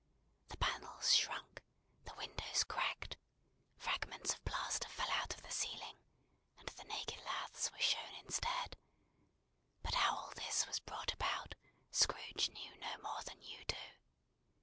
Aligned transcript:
The 0.47 0.57
panels 0.57 1.15
shrunk, 1.15 1.61
the 2.05 2.15
windows 2.15 2.63
cracked; 2.63 3.17
fragments 3.77 4.33
of 4.33 4.43
plaster 4.45 4.87
fell 4.89 5.11
out 5.11 5.35
of 5.35 5.43
the 5.43 5.51
ceiling, 5.51 5.95
and 6.57 6.67
the 6.69 6.85
naked 6.85 7.23
laths 7.23 7.71
were 7.71 7.77
shown 7.77 8.15
instead; 8.15 8.79
but 9.83 9.93
how 9.93 10.15
all 10.15 10.31
this 10.35 10.65
was 10.65 10.79
brought 10.79 11.13
about, 11.13 11.53
Scrooge 11.91 12.49
knew 12.49 12.75
no 12.79 12.97
more 13.03 13.21
than 13.27 13.43
you 13.43 13.63
do. 13.65 13.77